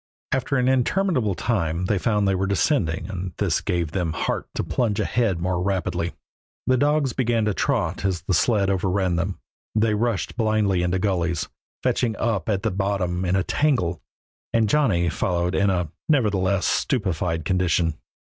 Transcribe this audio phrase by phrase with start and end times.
[0.31, 4.63] After an interminable time they found they were descending and this gave them heart to
[4.63, 6.13] plunge ahead more rapidly.
[6.65, 9.37] The dogs began to trot as the sled overran them;
[9.75, 11.49] they rushed blindly into gullies,
[11.83, 14.01] fetching up at the bottom in a tangle,
[14.51, 17.93] and Johnny followed in a nerveless, stupefied condition.